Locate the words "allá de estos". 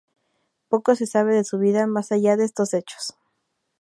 2.11-2.73